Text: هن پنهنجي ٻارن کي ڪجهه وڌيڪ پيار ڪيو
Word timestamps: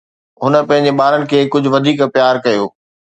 هن 0.43 0.53
پنهنجي 0.69 0.91
ٻارن 0.99 1.21
کي 1.29 1.39
ڪجهه 1.53 1.73
وڌيڪ 1.75 1.99
پيار 2.15 2.35
ڪيو 2.45 2.63